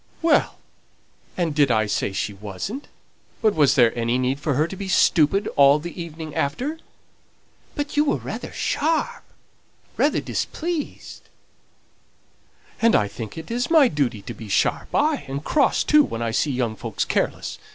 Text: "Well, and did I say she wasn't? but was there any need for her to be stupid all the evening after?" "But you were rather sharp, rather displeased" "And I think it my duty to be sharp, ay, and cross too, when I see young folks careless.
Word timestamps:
"Well, 0.23 0.57
and 1.37 1.53
did 1.53 1.69
I 1.69 1.85
say 1.85 2.11
she 2.11 2.33
wasn't? 2.33 2.87
but 3.39 3.53
was 3.53 3.75
there 3.75 3.95
any 3.95 4.17
need 4.17 4.39
for 4.39 4.55
her 4.55 4.67
to 4.67 4.75
be 4.75 4.87
stupid 4.87 5.47
all 5.55 5.77
the 5.77 6.01
evening 6.01 6.33
after?" 6.33 6.79
"But 7.75 7.95
you 7.95 8.05
were 8.05 8.15
rather 8.15 8.51
sharp, 8.51 9.23
rather 9.97 10.19
displeased" 10.19 11.29
"And 12.81 12.95
I 12.95 13.07
think 13.07 13.37
it 13.37 13.69
my 13.69 13.87
duty 13.89 14.23
to 14.23 14.33
be 14.33 14.49
sharp, 14.49 14.95
ay, 14.95 15.23
and 15.27 15.43
cross 15.43 15.83
too, 15.83 16.03
when 16.03 16.23
I 16.23 16.31
see 16.31 16.49
young 16.49 16.75
folks 16.75 17.05
careless. 17.05 17.59